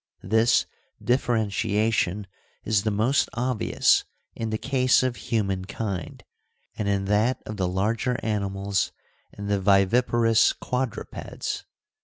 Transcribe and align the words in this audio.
This 0.23 0.65
differentiation 0.99 2.25
is 2.63 2.81
the 2.81 2.89
most 2.89 3.29
obvious 3.35 4.03
in 4.35 4.49
the 4.49 4.57
case 4.57 5.03
of 5.03 5.15
human 5.15 5.65
kind 5.65 6.23
and 6.75 6.87
in 6.87 7.05
that 7.05 7.39
of 7.45 7.57
the 7.57 7.67
larger 7.67 8.17
animals 8.23 8.91
and 9.31 9.47
the 9.47 9.59
viviparous 9.59 10.53
quadrupeds. 10.53 11.67